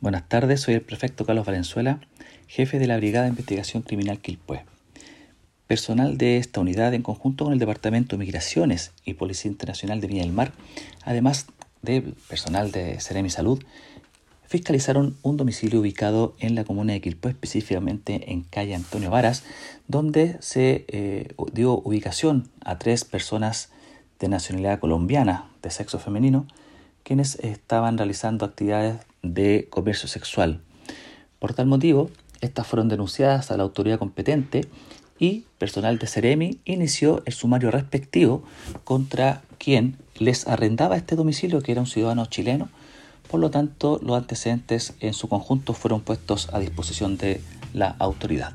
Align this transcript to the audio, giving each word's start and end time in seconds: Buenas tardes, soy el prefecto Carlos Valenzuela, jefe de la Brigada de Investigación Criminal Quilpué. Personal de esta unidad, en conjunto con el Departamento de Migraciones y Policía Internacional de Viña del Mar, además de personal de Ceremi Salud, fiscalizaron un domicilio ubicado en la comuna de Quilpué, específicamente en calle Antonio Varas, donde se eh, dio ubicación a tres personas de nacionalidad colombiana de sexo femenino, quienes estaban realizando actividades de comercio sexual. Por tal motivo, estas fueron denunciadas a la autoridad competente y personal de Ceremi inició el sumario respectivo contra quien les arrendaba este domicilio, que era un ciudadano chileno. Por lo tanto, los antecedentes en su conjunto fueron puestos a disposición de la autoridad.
Buenas 0.00 0.28
tardes, 0.28 0.60
soy 0.60 0.74
el 0.74 0.82
prefecto 0.82 1.26
Carlos 1.26 1.44
Valenzuela, 1.44 1.98
jefe 2.46 2.78
de 2.78 2.86
la 2.86 2.96
Brigada 2.96 3.24
de 3.24 3.30
Investigación 3.30 3.82
Criminal 3.82 4.20
Quilpué. 4.20 4.64
Personal 5.66 6.16
de 6.16 6.36
esta 6.36 6.60
unidad, 6.60 6.94
en 6.94 7.02
conjunto 7.02 7.42
con 7.42 7.52
el 7.52 7.58
Departamento 7.58 8.14
de 8.14 8.20
Migraciones 8.20 8.92
y 9.04 9.14
Policía 9.14 9.50
Internacional 9.50 10.00
de 10.00 10.06
Viña 10.06 10.22
del 10.22 10.30
Mar, 10.30 10.52
además 11.02 11.46
de 11.82 12.14
personal 12.28 12.70
de 12.70 13.00
Ceremi 13.00 13.28
Salud, 13.28 13.60
fiscalizaron 14.46 15.16
un 15.22 15.36
domicilio 15.36 15.80
ubicado 15.80 16.36
en 16.38 16.54
la 16.54 16.62
comuna 16.62 16.92
de 16.92 17.00
Quilpué, 17.00 17.32
específicamente 17.32 18.30
en 18.30 18.42
calle 18.42 18.76
Antonio 18.76 19.10
Varas, 19.10 19.42
donde 19.88 20.36
se 20.38 20.84
eh, 20.86 21.34
dio 21.52 21.72
ubicación 21.72 22.48
a 22.64 22.78
tres 22.78 23.04
personas 23.04 23.70
de 24.20 24.28
nacionalidad 24.28 24.78
colombiana 24.78 25.50
de 25.60 25.70
sexo 25.70 25.98
femenino, 25.98 26.46
quienes 27.02 27.34
estaban 27.40 27.98
realizando 27.98 28.44
actividades 28.44 29.07
de 29.22 29.66
comercio 29.70 30.08
sexual. 30.08 30.60
Por 31.38 31.54
tal 31.54 31.66
motivo, 31.66 32.10
estas 32.40 32.66
fueron 32.66 32.88
denunciadas 32.88 33.50
a 33.50 33.56
la 33.56 33.62
autoridad 33.62 33.98
competente 33.98 34.68
y 35.18 35.44
personal 35.58 35.98
de 35.98 36.06
Ceremi 36.06 36.58
inició 36.64 37.22
el 37.26 37.32
sumario 37.32 37.70
respectivo 37.70 38.44
contra 38.84 39.42
quien 39.58 39.96
les 40.16 40.46
arrendaba 40.46 40.96
este 40.96 41.16
domicilio, 41.16 41.60
que 41.60 41.72
era 41.72 41.80
un 41.80 41.86
ciudadano 41.86 42.26
chileno. 42.26 42.68
Por 43.28 43.40
lo 43.40 43.50
tanto, 43.50 44.00
los 44.02 44.16
antecedentes 44.16 44.94
en 45.00 45.14
su 45.14 45.28
conjunto 45.28 45.74
fueron 45.74 46.00
puestos 46.00 46.48
a 46.52 46.60
disposición 46.60 47.16
de 47.18 47.40
la 47.74 47.96
autoridad. 47.98 48.54